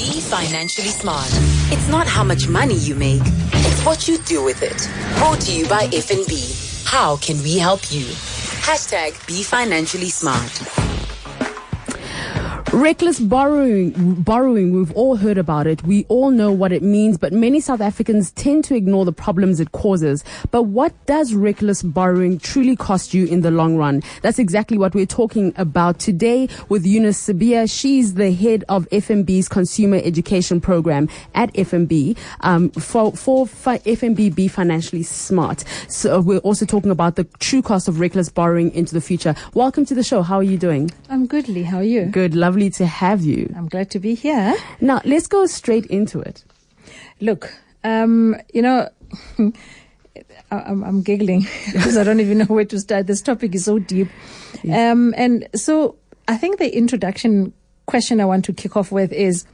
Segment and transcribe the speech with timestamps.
[0.00, 1.28] Be financially smart.
[1.70, 3.20] It's not how much money you make,
[3.52, 4.88] it's what you do with it.
[5.18, 6.86] Brought to you by FNB.
[6.86, 8.06] How can we help you?
[8.64, 10.89] Hashtag Be financially smart.
[12.72, 15.82] Reckless borrowing, borrowing, we've all heard about it.
[15.82, 19.58] We all know what it means, but many South Africans tend to ignore the problems
[19.58, 20.22] it causes.
[20.52, 24.04] But what does reckless borrowing truly cost you in the long run?
[24.22, 27.68] That's exactly what we're talking about today with Eunice Sibiya.
[27.68, 34.46] She's the head of FNB's consumer education program at FNB, um, for, for FNB be
[34.46, 35.64] financially smart.
[35.88, 39.34] So we're also talking about the true cost of reckless borrowing into the future.
[39.54, 40.22] Welcome to the show.
[40.22, 40.92] How are you doing?
[41.08, 41.64] I'm good, Lee.
[41.64, 42.06] How are you?
[42.06, 42.36] Good.
[42.36, 43.52] Lovely lovely to have you.
[43.56, 44.54] I'm glad to be here.
[44.80, 46.44] Now, let's go straight into it.
[47.20, 47.52] Look,
[47.84, 48.88] um, you know,
[50.50, 53.06] I'm, I'm, giggling because I don't even know where to start.
[53.06, 54.08] This topic is so deep.
[54.62, 54.92] Yes.
[54.92, 55.96] Um, and so
[56.28, 57.52] I think the introduction
[57.86, 59.46] question I want to kick off with is,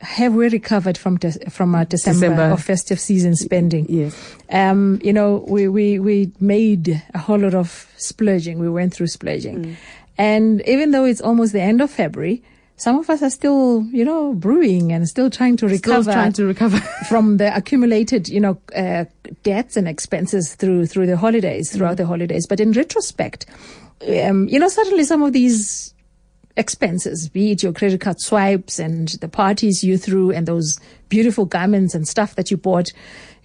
[0.00, 3.86] have we recovered from de- from our December, December, of festive season spending?
[3.88, 4.16] Yes.
[4.50, 8.58] Um, you know, we, we, we made a whole lot of splurging.
[8.58, 9.64] We went through splurging.
[9.64, 9.76] Mm.
[10.20, 12.42] And even though it's almost the end of February,
[12.76, 16.34] some of us are still, you know, brewing and still trying to recover, still trying
[16.34, 19.06] to recover from the accumulated, you know, uh,
[19.44, 22.02] debts and expenses through through the holidays, throughout mm-hmm.
[22.02, 22.46] the holidays.
[22.46, 23.46] But in retrospect,
[24.22, 25.94] um, you know, certainly some of these
[26.58, 31.46] expenses, be it your credit card swipes and the parties you threw and those beautiful
[31.46, 32.88] garments and stuff that you bought,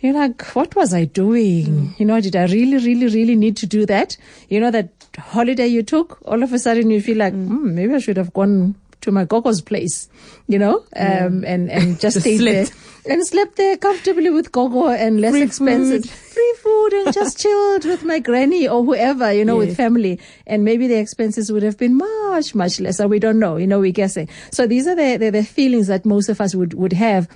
[0.06, 1.66] you're like, what was I doing?
[1.66, 2.00] Mm.
[2.00, 4.17] You know, did I really, really, really need to do that?
[4.50, 7.48] You know, that holiday you took, all of a sudden you feel like, mm.
[7.48, 10.09] mm maybe I should have gone to my gogo's place,
[10.48, 12.66] you know, um, and, and just, stayed there
[13.08, 16.06] and slept there comfortably with gogo and less Free expenses.
[16.06, 16.33] Food.
[16.33, 19.70] Free food and just chilled with my granny or whoever, you know, yes.
[19.70, 20.20] with family.
[20.48, 23.08] And maybe the expenses would have been much, much lesser.
[23.08, 24.28] We don't know, you know, we're guessing.
[24.52, 27.30] So these are the, the, the feelings that most of us would, would have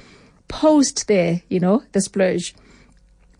[0.50, 2.54] post there, you know, the splurge.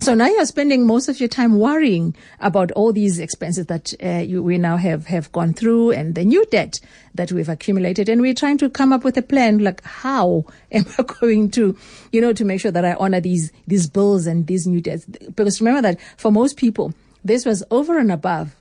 [0.02, 4.20] So now you're spending most of your time worrying about all these expenses that uh,
[4.20, 6.80] you, we now have, have gone through and the new debt
[7.16, 8.08] that we've accumulated.
[8.08, 11.78] And we're trying to come up with a plan like how am I going to,
[12.14, 15.06] you know, to make sure that I honor these, these bills and these new debts.
[15.06, 16.94] Because remember that for most people,
[17.26, 18.56] this was over and above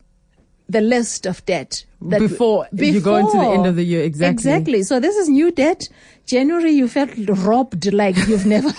[0.69, 4.03] the list of debt that before, before you go into the end of the year
[4.03, 4.35] exactly.
[4.35, 4.83] Exactly.
[4.83, 5.89] So this is new debt.
[6.27, 8.73] January you felt robbed like you've never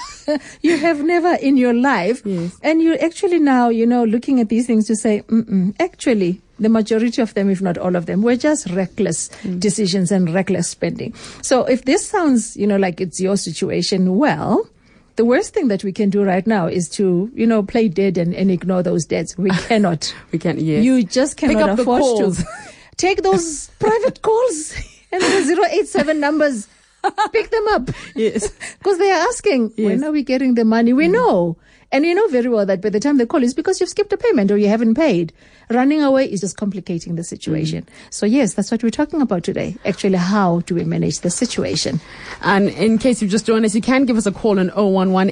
[0.62, 2.22] you have never in your life.
[2.24, 2.58] Yes.
[2.62, 5.24] and you actually now you know looking at these things to say
[5.80, 9.60] actually the majority of them if not all of them were just reckless mm.
[9.60, 11.14] decisions and reckless spending.
[11.42, 14.70] So if this sounds you know like it's your situation well
[15.20, 18.18] the worst thing that we can do right now is to, you know, play dead
[18.18, 19.38] and, and ignore those debts.
[19.38, 20.16] We cannot.
[20.32, 20.82] we can't, yes.
[20.82, 22.44] You just cannot afford to.
[22.96, 24.74] Take those private calls
[25.12, 26.70] and the 087 numbers.
[27.34, 27.90] Pick them up.
[28.16, 28.50] Yes.
[28.78, 29.88] Because they are asking, yes.
[29.88, 30.94] when are we getting the money?
[30.94, 31.12] We mm.
[31.12, 31.58] know.
[31.92, 34.14] And you know very well that by the time they call, it's because you've skipped
[34.14, 35.34] a payment or you haven't paid.
[35.72, 37.84] Running away is just complicating the situation.
[37.84, 38.14] Mm.
[38.14, 39.76] So yes, that's what we're talking about today.
[39.86, 42.00] Actually, how do we manage the situation?
[42.42, 45.14] And in case you've just joined us, you can give us a call on 11
[45.14, 45.24] or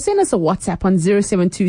[0.00, 1.68] send us a WhatsApp on 072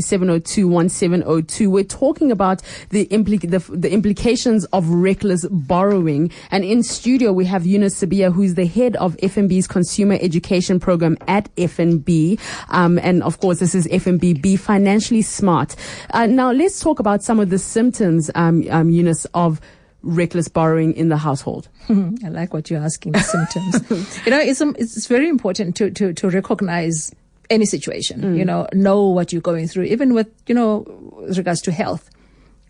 [1.69, 6.31] We're talking about the, impli- the, the implications of reckless borrowing.
[6.51, 11.17] And in studio, we have Eunice Sibiya, who's the head of FNB's consumer education program
[11.27, 12.39] at FNB.
[12.69, 14.41] Um, um, and of course, this is FNB.
[14.41, 15.75] Be financially smart.
[16.11, 19.61] Uh, now, let's talk about some of the symptoms, um, um, Eunice, of
[20.03, 21.67] reckless borrowing in the household.
[21.89, 23.13] I like what you're asking.
[23.13, 24.19] The symptoms.
[24.25, 27.13] you know, it's um, it's very important to to to recognize
[27.49, 28.21] any situation.
[28.21, 28.37] Mm.
[28.37, 30.85] You know, know what you're going through, even with you know
[31.17, 32.09] with regards to health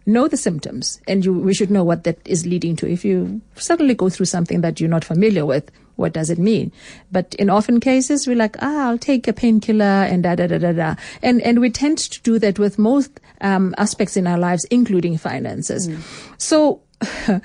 [0.09, 2.90] know the symptoms and you, we should know what that is leading to.
[2.90, 6.72] If you suddenly go through something that you're not familiar with, what does it mean?
[7.12, 10.58] But in often cases, we're like, ah, I'll take a painkiller and da da da
[10.58, 10.96] da da.
[11.22, 15.18] And, and we tend to do that with most um, aspects in our lives, including
[15.18, 15.88] finances.
[15.88, 16.02] Mm.
[16.38, 16.81] So,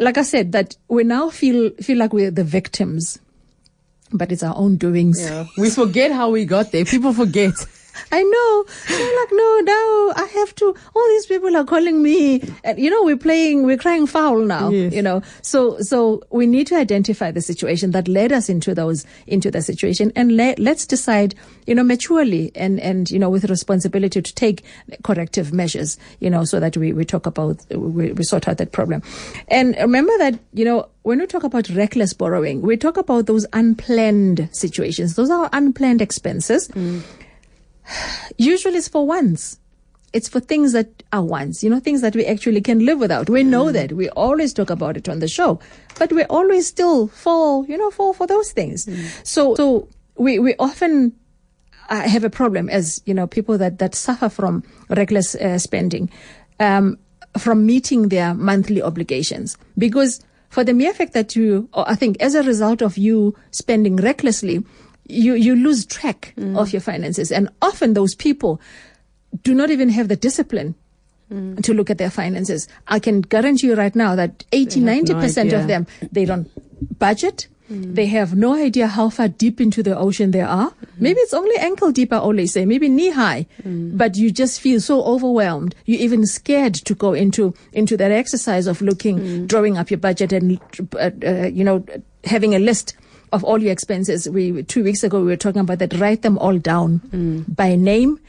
[0.00, 3.18] like I said, that we now feel, feel like we're the victims,
[4.12, 5.20] but it's our own doings.
[5.20, 5.46] Yeah.
[5.58, 6.84] We forget how we got there.
[6.84, 7.54] People forget.
[8.10, 8.64] I know.
[8.88, 10.74] I'm like, no, now I have to.
[10.94, 14.70] All these people are calling me, and you know, we're playing, we're crying foul now.
[14.70, 14.92] Yes.
[14.92, 19.06] You know, so so we need to identify the situation that led us into those
[19.26, 21.34] into the situation, and let let's decide,
[21.66, 24.64] you know, maturely and and you know with responsibility to take
[25.02, 25.98] corrective measures.
[26.20, 29.02] You know, so that we we talk about we, we sort out that problem,
[29.48, 33.46] and remember that you know when we talk about reckless borrowing, we talk about those
[33.52, 35.16] unplanned situations.
[35.16, 36.68] Those are unplanned expenses.
[36.68, 37.02] Mm
[38.38, 39.58] usually it's for once.
[40.14, 43.30] it's for things that are once, you know, things that we actually can live without.
[43.30, 43.72] We know Mm.
[43.72, 43.92] that.
[43.94, 45.58] We always talk about it on the show,
[45.98, 48.84] but we always still fall, you know, fall for those things.
[48.84, 49.08] Mm.
[49.24, 51.12] So, so we, we often
[51.88, 56.10] uh, have a problem as, you know, people that, that suffer from reckless uh, spending,
[56.60, 56.98] um,
[57.38, 59.56] from meeting their monthly obligations.
[59.78, 63.34] Because for the mere fact that you, or I think as a result of you
[63.50, 64.62] spending recklessly,
[65.12, 66.58] you, you lose track mm.
[66.58, 67.30] of your finances.
[67.30, 68.60] And often those people
[69.42, 70.74] do not even have the discipline
[71.62, 72.68] to look at their finances.
[72.88, 75.60] I can guarantee you right now that 80, They have no 90% idea.
[75.60, 76.50] of them, they don't
[76.98, 77.48] budget.
[77.70, 77.94] Mm.
[77.94, 80.70] They have no idea how far deep into the ocean they are.
[80.70, 80.74] Mm.
[80.98, 84.78] Maybe it's only ankle deep, I always say, maybe knee high, but you just feel
[84.78, 85.74] so overwhelmed.
[85.86, 90.34] You're even scared to go into, into that exercise of looking, drawing up your budget
[90.34, 90.60] and,
[91.00, 91.86] uh, uh, you know,
[92.24, 92.94] having a list
[93.32, 94.28] of all your expenses.
[94.28, 95.94] We, two weeks ago, we were talking about that.
[95.94, 97.44] Write them all down mm.
[97.56, 98.20] by name,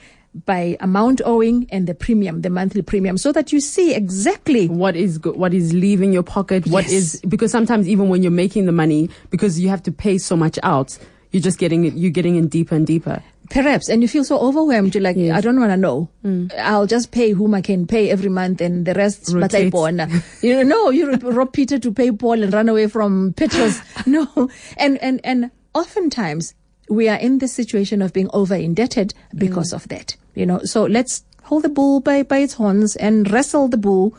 [0.46, 4.96] by amount owing and the premium, the monthly premium, so that you see exactly what
[4.96, 6.94] is go- what is leaving your pocket what Yes.
[6.94, 10.36] is because sometimes even when you're making the money because you have to pay so
[10.36, 10.98] much out
[11.32, 14.40] you're just getting it you're getting in deeper and deeper Perhaps, and you feel so
[14.40, 14.95] overwhelmed.
[14.95, 15.36] You're like, Yes.
[15.36, 16.10] I don't want to know.
[16.24, 16.51] Mm.
[16.57, 20.01] I'll just pay whom I can pay every month, and the rest, but I born.
[20.42, 23.81] You know, you rob Peter to pay Paul and run away from Petros.
[24.06, 26.56] no, and and and oftentimes
[26.90, 29.75] we are in this situation of being over indebted because mm.
[29.75, 30.16] of that.
[30.36, 34.16] You know, so let's hold the bull by by its horns and wrestle the bull.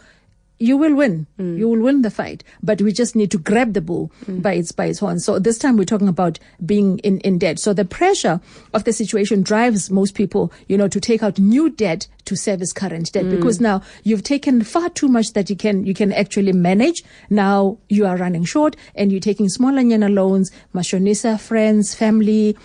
[0.64, 1.26] You will win.
[1.37, 2.43] You will win the fight.
[2.62, 5.22] But we just need to grab the bull by its by its horns.
[5.22, 7.58] So this time we're talking about being in, in debt.
[7.58, 8.40] So the pressure
[8.72, 12.72] of the situation drives most people, you know, to take out new debt to service
[12.72, 16.52] current debt because now you've taken far too much that you can you can actually
[16.52, 17.05] manage.
[17.28, 22.56] Now you are running short and you're taking smaller nyana loans, mashonisa, friends, family,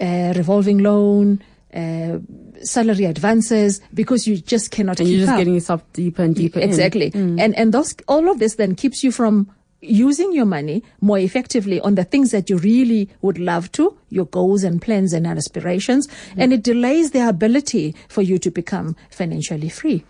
[0.00, 1.40] uh, revolving loan,
[1.72, 2.18] uh,
[2.62, 5.38] salary advances because you just cannot and you're just up.
[5.38, 6.60] getting yourself deeper and deeper.
[6.60, 7.10] Exactly.
[7.10, 7.40] Mm.
[7.40, 9.50] And and those all of this then keeps you from
[9.80, 14.26] using your money more effectively on the things that you really would love to, your
[14.26, 16.12] goals and plans and aspirations, mm.
[16.38, 20.04] and it delays the ability for you to become financially free.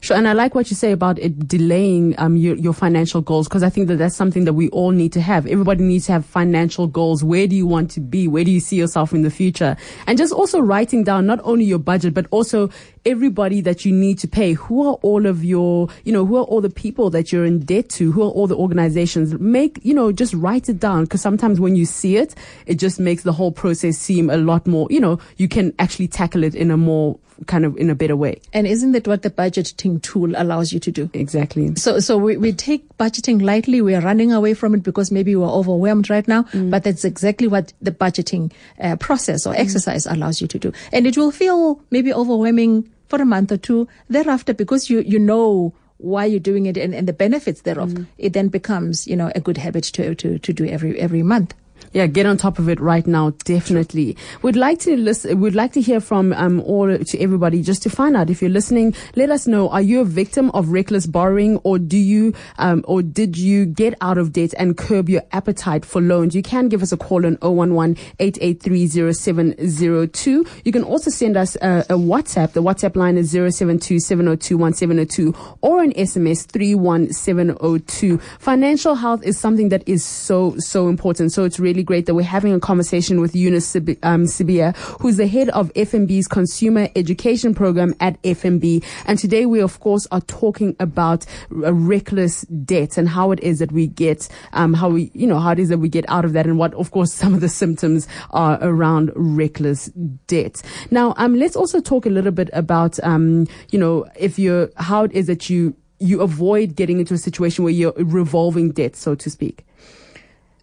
[0.00, 3.46] Sure, and I like what you say about it delaying um, your, your financial goals
[3.46, 5.46] because I think that that's something that we all need to have.
[5.46, 7.22] Everybody needs to have financial goals.
[7.22, 8.26] Where do you want to be?
[8.26, 9.76] Where do you see yourself in the future?
[10.08, 12.70] And just also writing down not only your budget but also
[13.04, 14.54] everybody that you need to pay.
[14.54, 17.60] Who are all of your, you know, who are all the people that you're in
[17.60, 18.10] debt to?
[18.10, 19.38] Who are all the organizations?
[19.38, 22.34] Make, you know, just write it down because sometimes when you see it,
[22.66, 26.08] it just makes the whole process seem a lot more, you know, you can actually
[26.08, 28.40] tackle it in a more kind of in a better way.
[28.52, 31.10] And isn't that what the budgeting tool allows you to do?
[31.12, 31.74] Exactly.
[31.76, 33.82] So, so we, we take budgeting lightly.
[33.82, 36.44] We are running away from it because maybe we're overwhelmed right now.
[36.44, 36.70] Mm.
[36.70, 39.58] But that's exactly what the budgeting uh, process or mm.
[39.58, 40.72] exercise allows you to do.
[40.92, 43.86] And it will feel maybe overwhelming for a month or two.
[44.08, 48.06] Thereafter, because you, you know why you're doing it and, and the benefits thereof, mm.
[48.18, 51.54] it then becomes, you know, a good habit to, to, to do every, every month.
[51.96, 54.18] Yeah, get on top of it right now, definitely.
[54.42, 57.88] We'd like to listen, we'd like to hear from um, all to everybody just to
[57.88, 58.94] find out if you're listening.
[59.14, 63.00] Let us know: Are you a victim of reckless borrowing, or do you, um, or
[63.00, 66.34] did you get out of debt and curb your appetite for loans?
[66.34, 71.78] You can give us a call on 011 883 You can also send us a,
[71.88, 72.52] a WhatsApp.
[72.52, 78.18] The WhatsApp line is 072 702 1702 or an SMS 31702.
[78.38, 81.32] Financial health is something that is so, so important.
[81.32, 85.16] So it's really great that we're having a conversation with Eunice Sibi- um, Sibiya, who's
[85.16, 88.84] the head of FNB's consumer education program at FMB.
[89.06, 93.72] And today we, of course, are talking about reckless debt and how it is that
[93.72, 96.32] we get, um, how we, you know, how it is that we get out of
[96.34, 99.86] that and what, of course, some of the symptoms are around reckless
[100.26, 100.62] debt.
[100.90, 105.04] Now, um, let's also talk a little bit about, um, you know, if you're, how
[105.04, 109.14] it is that you, you avoid getting into a situation where you're revolving debt, so
[109.14, 109.64] to speak.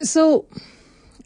[0.01, 0.45] So,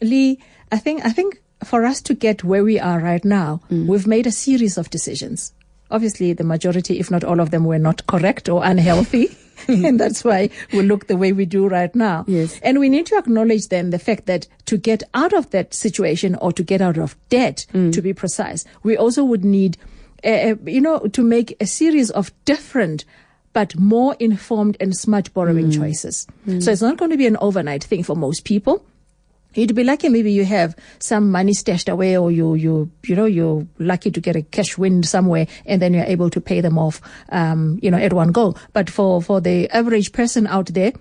[0.00, 0.38] Lee,
[0.72, 3.86] I think I think for us to get where we are right now, mm.
[3.86, 5.52] we've made a series of decisions.
[5.90, 9.28] Obviously, the majority, if not all of them, were not correct or unhealthy.
[9.68, 12.24] and that's why we look the way we do right now.
[12.26, 12.60] Yes.
[12.62, 16.36] And we need to acknowledge then the fact that to get out of that situation
[16.36, 17.92] or to get out of debt, mm.
[17.92, 19.76] to be precise, we also would need,
[20.24, 23.04] uh, you know, to make a series of different
[23.52, 25.76] but more informed and smart borrowing mm.
[25.76, 26.26] choices.
[26.60, 28.84] So it's not going to be an overnight thing for most people.
[29.58, 33.24] You'd be lucky maybe you have some money stashed away or you, you, you know,
[33.24, 36.78] you're lucky to get a cash wind somewhere and then you're able to pay them
[36.78, 37.00] off,
[37.30, 38.54] um, you know, at one go.
[38.72, 40.92] But for, for the average person out there,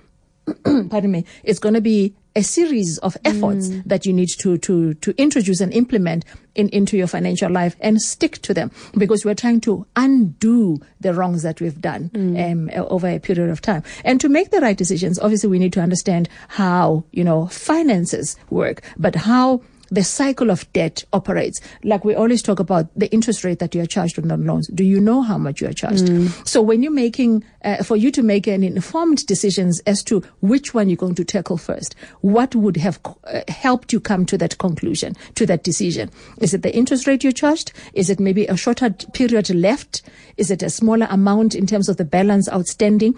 [0.90, 3.84] pardon me, it's going to be a series of efforts mm.
[3.86, 6.24] that you need to, to, to introduce and implement
[6.54, 11.14] in, into your financial life and stick to them because we're trying to undo the
[11.14, 12.52] wrongs that we've done mm.
[12.52, 13.82] um, over a period of time.
[14.06, 18.36] And to make the right decisions, obviously we need to understand how, you know, finances
[18.52, 21.60] work, but how the cycle of debt operates.
[21.84, 24.68] Like we always talk about the interest rate that you are charged on the loans.
[24.68, 26.06] Do you know how much you are charged?
[26.06, 26.48] Mm.
[26.48, 30.74] So when you're making, uh, for you to make an informed decisions as to which
[30.74, 34.58] one you're going to tackle first, what would have uh, helped you come to that
[34.58, 36.10] conclusion, to that decision?
[36.40, 37.72] Is it the interest rate you're charged?
[37.94, 40.02] Is it maybe a shorter period left?
[40.38, 43.16] Is it a smaller amount in terms of the balance outstanding?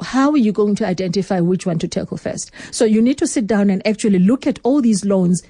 [0.00, 2.50] how are you going to identify which one to tackle first?
[2.70, 5.42] So you need to sit down and actually look at all these loans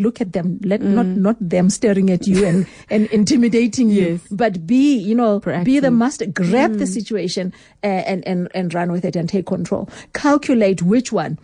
[0.00, 0.94] look at them let mm.
[0.94, 4.26] not not them staring at you and and intimidating you yes.
[4.30, 5.64] but be you know Proactive.
[5.64, 6.78] be the master grab mm.
[6.78, 7.52] the situation
[7.84, 11.38] uh, and and and run with it and take control calculate which one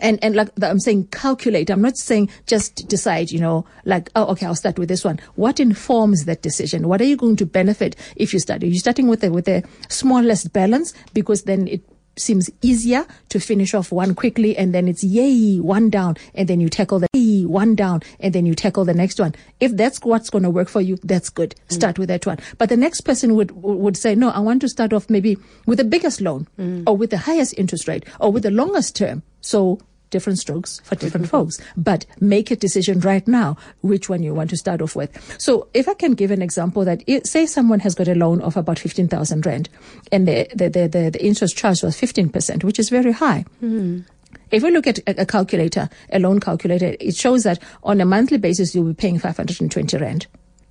[0.00, 1.70] and and like I'm saying, calculate.
[1.70, 3.30] I'm not saying just decide.
[3.30, 5.20] You know, like oh, okay, I'll start with this one.
[5.34, 6.88] What informs that decision?
[6.88, 8.62] What are you going to benefit if you start?
[8.62, 11.82] Are you starting with a with the smallest balance because then it
[12.20, 16.60] seems easier to finish off one quickly and then it's yay, one down and then
[16.60, 19.34] you tackle the yay, one down and then you tackle the next one.
[19.60, 21.54] If that's what's going to work for you, that's good.
[21.68, 21.74] Mm.
[21.74, 22.38] Start with that one.
[22.58, 25.36] But the next person would, would say, no, I want to start off maybe
[25.66, 26.84] with the biggest loan mm.
[26.86, 29.22] or with the highest interest rate or with the longest term.
[29.40, 29.80] So
[30.10, 31.58] different strokes for different folks.
[31.76, 35.10] But make a decision right now which one you want to start off with.
[35.40, 38.40] So if I can give an example that it, say someone has got a loan
[38.42, 39.68] of about 15,000 rand
[40.12, 43.44] and the, the, the, the, the interest charge was 15%, which is very high.
[43.62, 44.04] Mm.
[44.50, 48.04] If we look at a, a calculator, a loan calculator, it shows that on a
[48.04, 50.26] monthly basis, you'll be paying 520 rand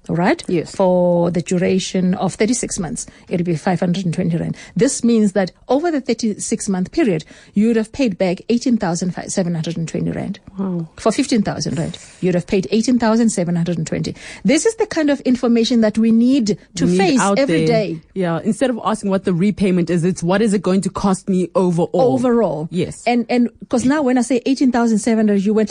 [0.09, 0.43] right?
[0.47, 0.75] Yes.
[0.75, 4.57] For the duration of 36 months, it'll be 520 rand.
[4.75, 7.23] This means that over the 36 month period,
[7.53, 10.39] you would have paid back 18,720 rand.
[10.57, 10.89] Wow.
[10.97, 14.15] For 15,000 rand, you'd have paid 18,720.
[14.43, 17.67] This is the kind of information that we need to we face need every there.
[17.67, 18.01] day.
[18.13, 18.39] Yeah.
[18.43, 21.49] Instead of asking what the repayment is, it's what is it going to cost me
[21.55, 21.89] overall?
[21.93, 22.67] Overall.
[22.71, 23.03] Yes.
[23.05, 25.69] And, and, cause now when I say 18,700, you went,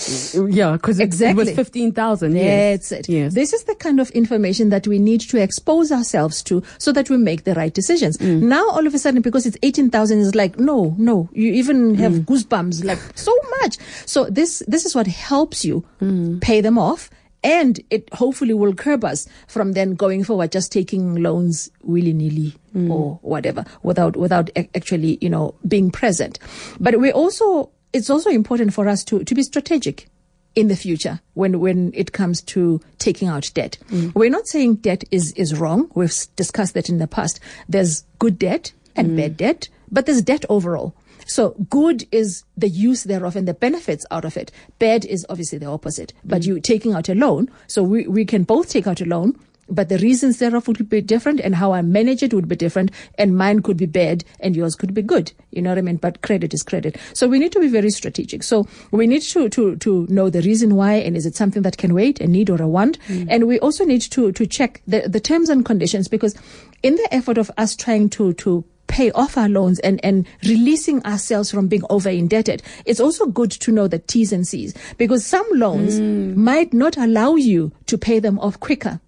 [0.48, 1.42] yeah, cause exactly.
[1.42, 2.36] it was 15,000.
[2.36, 2.44] Yes.
[2.88, 3.08] That's it.
[3.08, 3.34] Yes.
[3.34, 6.92] This is the kind of information information that we need to expose ourselves to so
[6.92, 8.18] that we make the right decisions.
[8.18, 8.42] Mm.
[8.42, 12.12] Now, all of a sudden, because it's 18,000, is like, no, no, you even have
[12.12, 12.24] mm.
[12.24, 13.78] goosebumps, like so much.
[14.04, 16.40] So this, this is what helps you mm.
[16.42, 17.10] pay them off
[17.44, 22.90] and it hopefully will curb us from then going forward just taking loans willy-nilly mm.
[22.90, 26.40] or whatever without without actually you know being present
[26.80, 30.08] but we also it's also important for us to to be strategic
[30.54, 33.78] in the future when when it comes to taking out debt.
[33.90, 34.14] Mm.
[34.14, 35.90] We're not saying debt is is wrong.
[35.94, 37.40] We've discussed that in the past.
[37.68, 39.16] There's good debt and mm.
[39.16, 40.94] bad debt, but there's debt overall.
[41.26, 44.50] So good is the use thereof and the benefits out of it.
[44.78, 46.14] Bad is obviously the opposite.
[46.24, 46.46] But mm.
[46.46, 49.38] you taking out a loan, so we, we can both take out a loan
[49.68, 52.90] but the reasons thereof would be different and how I manage it would be different
[53.16, 55.32] and mine could be bad and yours could be good.
[55.50, 55.96] You know what I mean?
[55.96, 56.96] But credit is credit.
[57.12, 58.42] So we need to be very strategic.
[58.42, 61.78] So we need to, to, to know the reason why and is it something that
[61.78, 62.98] can wait, a need or a want?
[63.08, 63.26] Mm.
[63.30, 66.34] And we also need to, to check the, the terms and conditions because
[66.82, 71.04] in the effort of us trying to, to pay off our loans and, and releasing
[71.04, 72.62] ourselves from being over indebted.
[72.86, 76.34] It's also good to know the T's and C's because some loans mm.
[76.34, 79.00] might not allow you to pay them off quicker.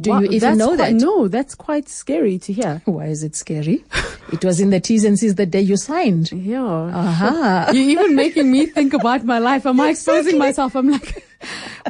[0.00, 0.94] Do you even know quite, that?
[0.94, 2.82] No, that's quite scary to hear.
[2.84, 3.84] Why is it scary?
[4.32, 6.30] it was in the T's and C's the day you signed.
[6.30, 6.64] Yeah.
[6.64, 7.70] Uh-huh.
[7.72, 9.66] You're even making me think about my life.
[9.66, 10.76] Am I exposing myself?
[10.76, 11.24] I'm like,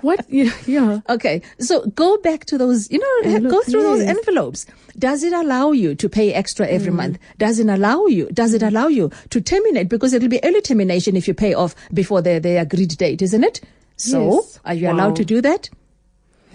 [0.00, 0.25] what?
[0.31, 1.00] Yeah, yeah.
[1.09, 1.43] Okay.
[1.59, 3.99] So go back to those, you know, go through yes.
[3.99, 4.67] those envelopes.
[4.99, 6.97] Does it allow you to pay extra every mm.
[6.97, 7.19] month?
[7.37, 9.88] Does it allow you, does it allow you to terminate?
[9.88, 13.45] Because it'll be early termination if you pay off before the, the agreed date, isn't
[13.45, 13.61] it?
[13.97, 14.61] So yes.
[14.64, 14.95] are you wow.
[14.95, 15.69] allowed to do that?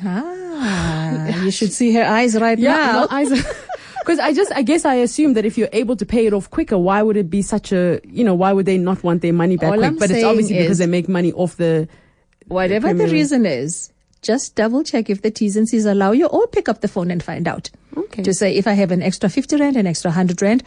[0.05, 3.07] Ah, you should see her eyes right yeah, now.
[3.09, 3.31] eyes.
[4.03, 6.49] Because I just, I guess I assume that if you're able to pay it off
[6.49, 9.31] quicker, why would it be such a, you know, why would they not want their
[9.31, 9.87] money back All quick?
[9.87, 11.87] I'm but it's obviously because they make money off the.
[12.47, 16.25] Whatever the, the reason is, just double check if the T's and C's allow you
[16.25, 17.69] or pick up the phone and find out.
[17.95, 18.23] Okay.
[18.23, 20.63] To say if I have an extra 50 rand, an extra 100 rand,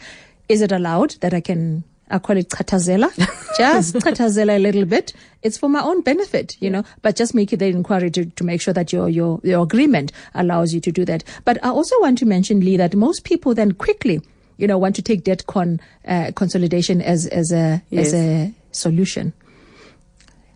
[0.49, 3.13] is it allowed that I can I call it katazela.
[3.57, 5.13] just katazela a little bit.
[5.41, 8.43] It's for my own benefit, you know, but just make it the inquiry to, to
[8.43, 11.23] make sure that your, your, your agreement allows you to do that.
[11.45, 14.21] But I also want to mention, Lee, that most people then quickly,
[14.57, 18.07] you know, want to take debt con, uh, consolidation as, as a, yes.
[18.07, 19.33] as a solution.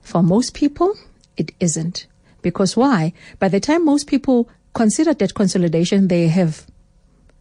[0.01, 0.95] For most people,
[1.37, 2.07] it isn't.
[2.41, 3.13] Because why?
[3.39, 6.65] By the time most people consider debt consolidation, they have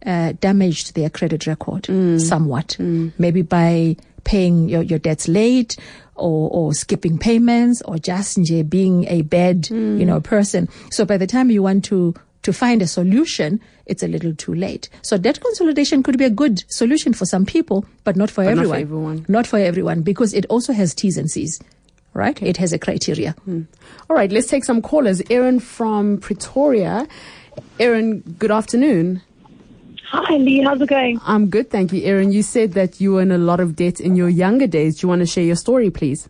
[0.05, 2.19] uh, damaged their credit record mm.
[2.19, 3.11] somewhat, mm.
[3.17, 5.77] maybe by paying your, your debts late
[6.15, 8.37] or, or skipping payments or just
[8.69, 10.69] being a bad, you know, person.
[10.91, 14.55] So by the time you want to to find a solution, it's a little too
[14.55, 14.89] late.
[15.03, 18.55] So debt consolidation could be a good solution for some people, but not for But
[18.55, 18.81] not for everyone.
[18.81, 19.25] everyone.
[19.27, 21.59] Not for everyone, because it also has T's and C's,
[22.15, 22.41] right?
[22.41, 23.35] It has a criteria.
[24.09, 25.21] All right, let's take some callers.
[25.29, 27.07] Aaron from Pretoria.
[27.79, 29.21] Aaron, good afternoon.
[30.13, 30.61] Hi, Lee.
[30.61, 31.21] How's it going?
[31.23, 32.03] I'm good, thank you.
[32.03, 32.33] Erin.
[32.33, 34.99] you said that you were in a lot of debt in your younger days.
[34.99, 36.27] Do you want to share your story, please?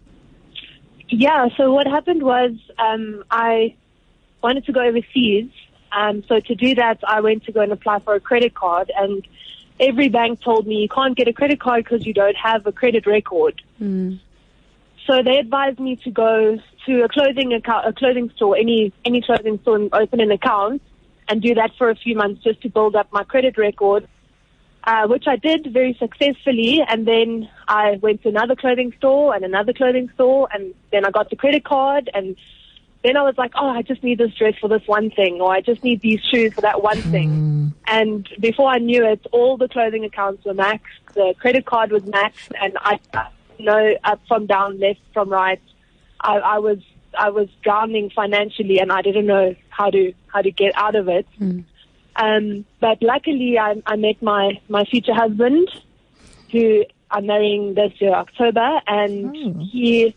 [1.10, 1.48] Yeah.
[1.58, 3.76] So what happened was um, I
[4.44, 5.50] wanted to go overseas.
[5.94, 8.92] Um, so to do that, I went to go and apply for a credit card,
[8.96, 9.28] and
[9.80, 12.72] every bank told me you can't get a credit card because you don't have a
[12.72, 13.64] credit record.
[15.08, 19.24] So they advised me to go to a clothing account, a clothing store, any any
[19.24, 20.84] clothing store, and open an account
[21.32, 24.06] and do that for a few months just to build up my credit record.
[24.84, 29.46] Uh, which I did very successfully, and then I went to another clothing store and
[29.46, 32.36] another clothing store, and then I got the credit card, and
[33.04, 35.52] then I was like, oh, I just need this dress for this one thing, or
[35.52, 37.74] I just need these shoes for that one thing.
[37.86, 40.80] And before I knew it, all the clothing accounts were maxed,
[41.14, 43.28] the credit card was maxed, and I I
[43.60, 45.62] know up from down, left from right.
[46.22, 46.80] I, I was
[47.18, 51.08] I was drowning financially, and I didn't know how to how to get out of
[51.08, 51.26] it.
[52.16, 55.70] Um, but luckily, I, I met my my future husband,
[56.52, 60.16] who I'm marrying this year October, and he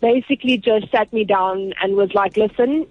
[0.00, 2.86] basically just sat me down and was like, "Listen,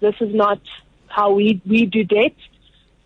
[0.00, 0.60] this is not
[1.08, 2.34] how we we do debt.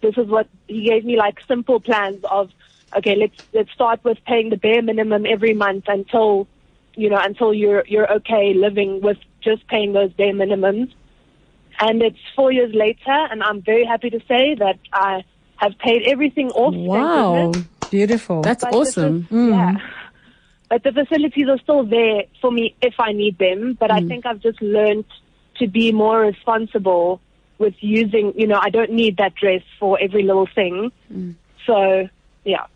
[0.03, 2.51] This is what he gave me like simple plans of,
[2.95, 6.47] okay, let's let's start with paying the bare minimum every month until,
[6.95, 10.93] you know, until you're you're okay living with just paying those bare minimums."
[11.81, 15.25] And it's four years later, and I'm very happy to say that I
[15.57, 16.75] have paid everything off.
[16.75, 17.53] Wow.
[17.91, 18.43] Beautiful.
[18.43, 19.23] That's But awesome.
[19.23, 19.73] fac- Yeah.
[19.73, 19.77] Hmm.
[20.71, 23.77] But the facilities are still there for me if I need them.
[23.79, 24.09] But I hmm.
[24.09, 25.05] think I've just learned
[25.59, 27.21] to be more responsible
[27.59, 30.91] with using, you know, I don't need that dress for every little thing.
[31.09, 31.33] Hmm.
[31.67, 32.09] So,
[32.45, 32.67] yeah.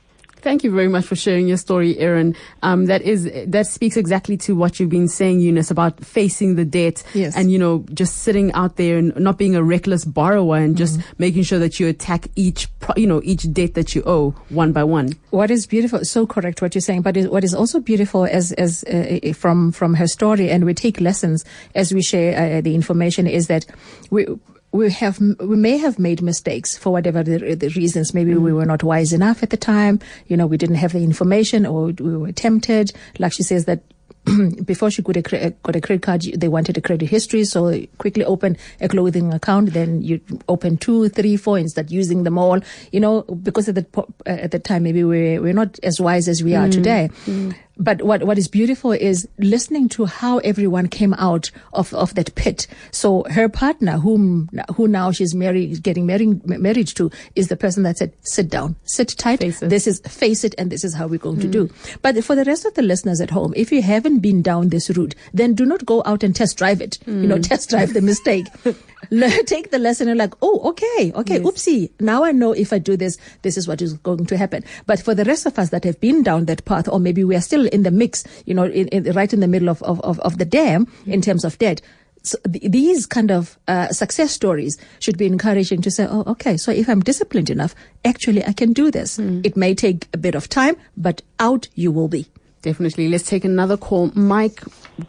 [0.41, 2.35] Thank you very much for sharing your story, Aaron.
[2.63, 6.65] Um, that is that speaks exactly to what you've been saying, Eunice, about facing the
[6.65, 7.37] debt Yes.
[7.37, 11.01] and you know just sitting out there and not being a reckless borrower and just
[11.19, 14.85] making sure that you attack each you know each debt that you owe one by
[14.85, 15.13] one.
[15.31, 18.85] What is beautiful, so correct what you're saying, but what is also beautiful as, as,
[18.85, 23.27] uh, from, from her story, and we take lessons as we share uh, the information
[23.27, 23.67] is that
[24.11, 24.27] we,
[24.73, 28.13] we have, we may have made mistakes for whatever the, the reasons.
[28.13, 28.57] Maybe we mm.
[28.57, 30.01] were not wise enough at the time.
[30.27, 32.93] You know, we didn't have the information or we were tempted.
[33.19, 33.83] Like she says that
[34.65, 38.25] before she got a, got a credit card, they wanted a credit history, so quickly
[38.25, 39.73] open a clothing account.
[39.73, 42.61] Then you open two, three, four, and start using them all.
[42.93, 46.43] You know, because at the at the time maybe we we're not as wise as
[46.43, 46.73] we are mm.
[46.73, 47.11] today.
[47.27, 47.55] Mm.
[47.79, 52.35] But what what is beautiful is listening to how everyone came out of, of that
[52.35, 52.67] pit.
[52.91, 57.85] So her partner, whom who now she's married, getting married married to, is the person
[57.85, 59.41] that said, "Sit down, sit tight.
[59.61, 61.99] This is face it, and this is how we're going to do." Hmm.
[62.03, 64.91] But for the rest of the listeners at home, if you haven't been down this
[64.91, 66.99] route, then do not go out and test drive it.
[67.07, 67.43] You know, hmm.
[67.43, 68.47] test drive the mistake.
[69.47, 71.91] Take the lesson and like, oh, okay, okay, oopsie.
[72.01, 74.65] Now I know if I do this, this is what is going to happen.
[74.87, 77.37] But for the rest of us that have been down that path, or maybe we
[77.37, 80.01] are still in the mix, you know, in, in, right in the middle of, of,
[80.01, 81.81] of, of the dam in terms of debt.
[82.23, 86.57] So th- these kind of uh, success stories should be encouraging to say, oh, okay,
[86.57, 89.19] so if I'm disciplined enough, actually I can do this.
[89.45, 92.27] It may take a bit of time, but out you will be.
[92.63, 93.09] Definitely.
[93.09, 94.11] Let's take another call.
[94.15, 94.63] Mike,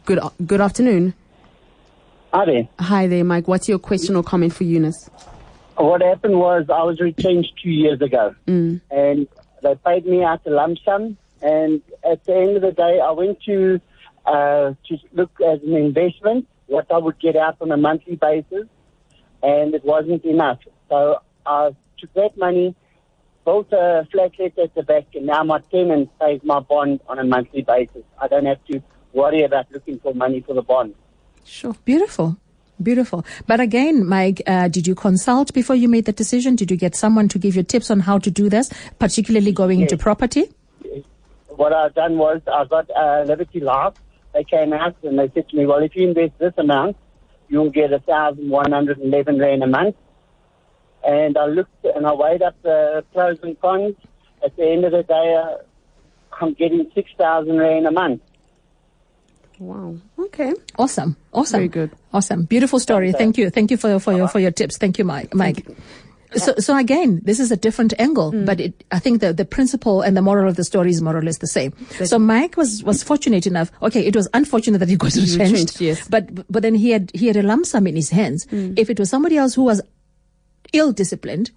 [0.06, 1.14] good good afternoon.
[2.32, 2.68] Hi there.
[2.80, 3.48] Hi there, Mike.
[3.48, 5.10] What's your question or comment for Eunice?
[5.78, 8.36] What happened was I was retrenched two years ago,
[8.92, 9.28] and
[9.64, 11.18] they paid me out a lump sum.
[11.42, 13.82] And at the end of the day, I went to
[14.28, 18.68] uh, to look as an investment what I would get out on a monthly basis,
[19.42, 20.60] and it wasn't enough.
[20.88, 22.76] So I took that money,
[23.44, 27.24] built a flatlet at the back, and now my tenant pays my bond on a
[27.24, 28.04] monthly basis.
[28.22, 30.94] I don't have to worry about looking for money for the bond.
[31.46, 31.76] Sure.
[31.86, 32.38] Beautiful.
[32.82, 33.26] Beautiful.
[33.46, 36.56] But again, Mike, uh, did you consult before you made the decision?
[36.56, 39.82] Did you get someone to give you tips on how to do this, particularly going
[39.82, 40.02] into Yes.
[40.04, 40.46] property?
[41.50, 43.96] what I've done was I got uh, Liberty Life.
[44.34, 46.96] They came out and they said to me, well, if you invest this amount,
[47.50, 49.98] you'll get a thousand one hundred eleven rand a month.
[51.06, 53.96] And I looked and I weighed up the pros and cons.
[54.42, 55.58] At the end of the day, uh,
[56.40, 58.22] I'm getting six thousand rand a month.
[59.60, 59.98] Wow.
[60.18, 60.54] Okay.
[60.78, 61.16] Awesome.
[61.34, 61.58] Awesome.
[61.60, 61.92] Very good.
[62.14, 62.44] Awesome.
[62.46, 63.12] Beautiful story.
[63.12, 63.50] Thank you.
[63.50, 64.78] Thank you for, your for your, for your tips.
[64.78, 65.34] Thank you, Mike.
[65.34, 65.66] Mike.
[66.36, 68.46] So, so again, this is a different angle, Mm.
[68.46, 71.18] but it, I think the, the principle and the moral of the story is more
[71.18, 71.74] or less the same.
[72.06, 73.72] So Mike was, was fortunate enough.
[73.82, 76.02] Okay, it was unfortunate that he got retrenched, retrenched, yes.
[76.08, 76.10] Mm.
[76.12, 78.46] but but then he had he had a lump sum in his hands.
[78.52, 79.82] If it was somebody else who was
[80.72, 81.50] ill disciplined,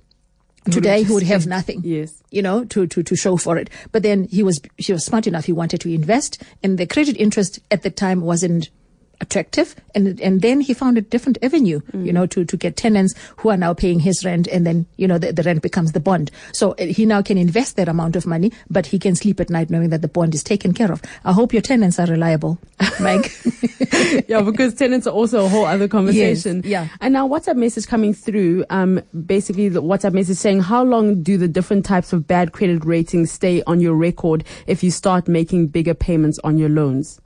[0.71, 1.81] today he would have nothing.
[1.85, 2.23] Yes.
[2.31, 3.71] You know, to, to, to show for it.
[3.91, 5.45] But then he was he was smart enough.
[5.45, 8.71] He wanted to invest, and the credit interest at the time wasn't
[9.23, 13.15] attractive and and then he found a different avenue you know to to get tenants
[13.39, 16.01] who are now paying his rent and then you know the, the rent becomes the
[16.01, 19.41] bond so uh, he now can invest that amount of money but he can sleep
[19.41, 22.07] at night knowing that the bond is taken care of i hope your tenants are
[22.07, 22.59] reliable
[23.01, 23.33] mike
[24.29, 26.63] yeah, because tenants are also a whole other conversation.
[26.65, 26.89] yeah.
[27.01, 31.37] And now WhatsApp message coming through, um, basically the WhatsApp message saying, how long do
[31.37, 35.69] the different types of bad credit ratings stay on your record if you start making
[35.69, 37.21] bigger payments on your loans?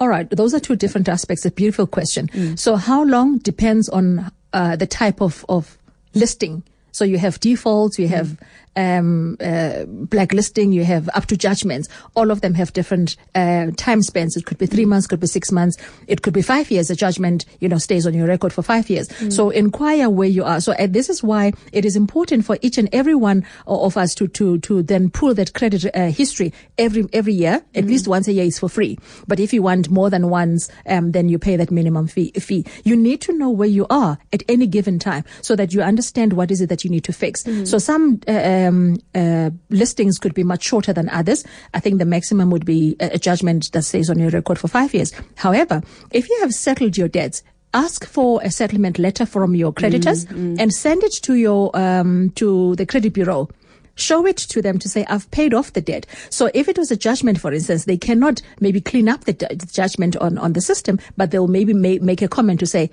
[0.00, 1.44] All right, those are two different aspects.
[1.44, 2.56] A beautiful question.
[2.56, 5.76] So, how long depends on uh, the type of of
[6.14, 6.62] listing.
[6.92, 8.38] So you have defaults, you have
[8.76, 11.88] um, uh, blacklisting, you have up to judgments.
[12.14, 14.36] All of them have different uh, time spans.
[14.36, 16.90] It could be three months, could be six months, it could be five years.
[16.90, 19.08] A judgment, you know, stays on your record for five years.
[19.34, 20.60] So inquire where you are.
[20.60, 24.14] So uh, this is why it is important for each and every one of us
[24.16, 27.64] to to to then pull that credit uh, history every every year.
[27.74, 28.98] At least once a year is for free.
[29.26, 32.32] But if you want more than once, um, then you pay that minimum fee.
[32.32, 32.64] Fee.
[32.84, 36.32] You need to know where you are at any given time so that you understand
[36.32, 37.44] what is it that you need to fix.
[37.64, 41.44] So some uh, um, uh, listings could be much shorter than others.
[41.72, 44.68] I think the maximum would be a, a judgment that stays on your record for
[44.68, 45.12] five years.
[45.36, 50.24] However, if you have settled your debts, ask for a settlement letter from your creditors
[50.60, 53.48] and send it to your um, to the credit bureau
[53.94, 56.06] show it to them to say i've paid off the debt.
[56.30, 59.34] So if it was a judgment for instance they cannot maybe clean up the,
[59.72, 62.90] judgment on, on the system but they'll maybe ma- make a comment to say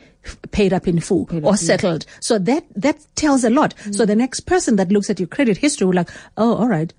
[0.52, 2.06] paid up in full or settled.
[2.20, 3.74] So that that tells a lot.
[3.92, 6.94] So the next person that looks at your credit history will like oh all right.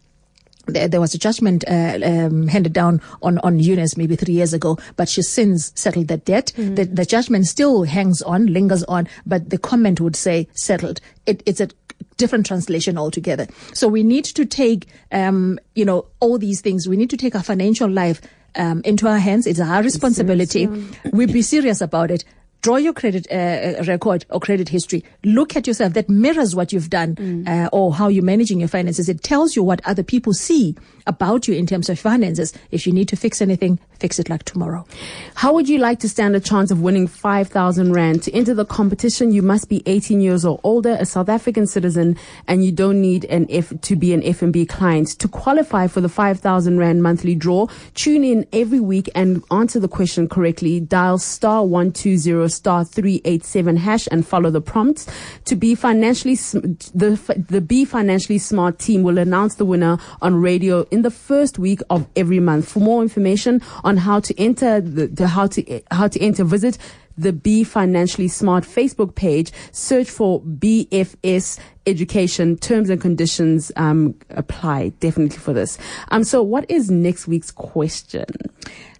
[0.67, 4.53] There, there was a judgment uh, um, handed down on on Eunice maybe three years
[4.55, 6.53] ago, but she since settled that debt.
[6.77, 11.01] The, the judgment still hangs on, lingers on, but the comment would say settled.
[11.27, 11.69] It, it's a
[12.17, 13.47] different translation altogether.
[13.73, 16.89] So we need to take, um, you know, all these things.
[16.89, 18.21] We need to take our financial life
[18.57, 19.47] um, into our hands.
[19.47, 20.67] It's our responsibility.
[21.13, 22.25] We be serious about it.
[22.63, 25.03] Draw your credit uh, uh, record or credit history.
[25.25, 25.95] Look at yourself.
[25.95, 29.09] That mirrors what you've done uh, or how you're managing your finances.
[29.09, 32.53] It tells you what other people see about you in terms of finances.
[32.71, 34.87] If you need to fix anything, fix it like tomorrow.
[35.35, 38.23] How would you like to stand a chance of winning 5,000 Rand?
[38.25, 42.17] To enter the competition, you must be 18 years or older, a South African citizen,
[42.49, 45.09] and you don't need an F to be an FNB client.
[45.21, 49.89] To qualify for the 5,000 Rand monthly draw, tune in every week and answer the
[49.89, 50.81] question correctly.
[50.81, 55.07] Dial star 120 star 387 hash and follow the prompts.
[55.47, 60.87] To be financially, the, the Be Financially Smart team will announce the winner on radio
[60.93, 62.69] in the first week of every month.
[62.69, 66.79] For more information on how to enter the, the how to how to enter, visit
[67.19, 69.53] the Be Financially Smart Facebook page.
[69.73, 72.57] Search for BFS Education.
[72.59, 75.79] Terms and conditions um, apply definitely for this.
[76.11, 76.23] Um.
[76.25, 78.27] So, what is next week's question?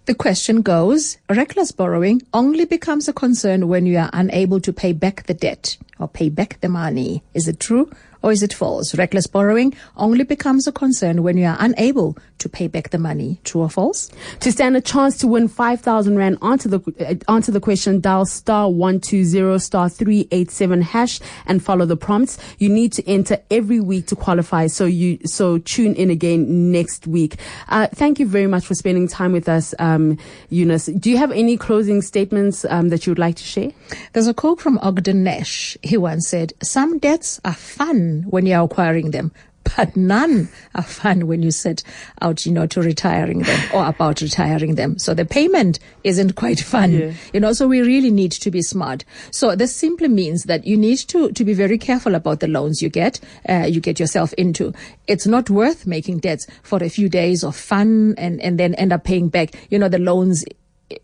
[0.05, 4.91] The question goes, reckless borrowing only becomes a concern when you are unable to pay
[4.91, 7.23] back the debt or pay back the money.
[7.33, 7.89] Is it true
[8.23, 8.95] or is it false?
[8.95, 13.39] Reckless borrowing only becomes a concern when you are unable to pay back the money.
[13.43, 14.09] True or false?
[14.39, 18.25] To stand a chance to win 5,000 Rand, answer the, uh, answer the question, dial
[18.25, 22.37] star 120 star 387 hash and follow the prompts.
[22.59, 24.67] You need to enter every week to qualify.
[24.67, 27.35] So you, so tune in again next week.
[27.67, 30.17] Uh, thank you very much for spending time with us, um,
[30.49, 30.85] Eunice.
[30.85, 33.71] Do you have any closing statements, um, that you would like to share?
[34.13, 35.77] There's a quote from Ogden Nash.
[35.83, 39.31] He once said, Some debts are fun when you're acquiring them,
[39.77, 41.83] but none are fun when you set
[42.21, 44.99] out, you know, to retiring them or about retiring them.
[44.99, 49.05] So the payment isn't quite fun, you know, so we really need to be smart.
[49.31, 52.81] So this simply means that you need to, to be very careful about the loans
[52.81, 54.73] you get, uh, you get yourself into.
[55.07, 58.91] It's not worth making debts for a few days of fun and, and then end
[58.91, 60.43] up paying back, you know, the loans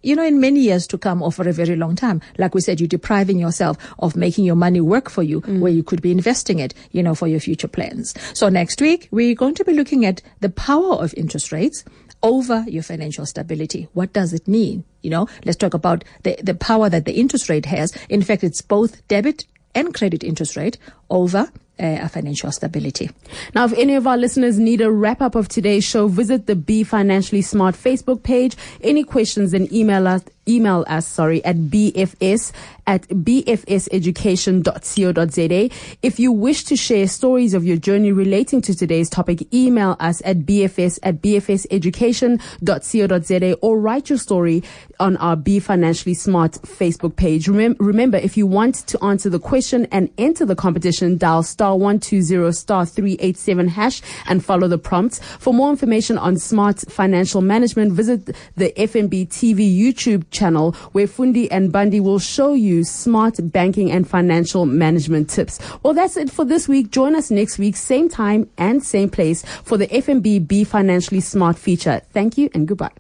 [0.04, 2.22] you know, in many years to come or for a very long time.
[2.38, 5.60] Like we said, you're depriving yourself of making your money work for you mm.
[5.60, 8.14] where you could be investing it, you know, for your future plans.
[8.34, 11.84] So next week, we're going to be looking at the power of interest rates
[12.22, 13.88] over your financial stability.
[13.94, 14.84] What does it mean?
[15.02, 17.96] You know, let's talk about the, the power that the interest rate has.
[18.10, 20.78] In fact, it's both debit and credit interest rate
[21.10, 23.10] over uh, financial stability.
[23.56, 26.56] Now, if any of our listeners need a wrap up of today's show, visit the
[26.56, 28.56] Be Financially Smart Facebook page.
[28.82, 32.52] Any questions, then email us email us, sorry, at bfs
[32.88, 35.70] at bfseducation.co.za.
[36.02, 40.24] If you wish to share stories of your journey relating to today's topic, email us
[40.26, 44.64] at bfs at bfseducation.co.za or write your story
[45.00, 47.46] on our Be Financially Smart Facebook page.
[47.46, 51.78] Remem- remember, if you want to answer the question and enter the competition, dial star
[51.78, 55.20] 120 star 387 hash and follow the prompts.
[55.20, 61.48] For more information on smart financial management, visit the FNB TV YouTube channel where Fundi
[61.52, 65.60] and Bandi will show you smart banking and financial management tips.
[65.84, 66.92] Well, that's it for this week.
[66.92, 71.58] Join us next week, same time and same place for the FNB Be Financially Smart
[71.58, 72.02] feature.
[72.12, 72.92] Thank you and goodbye.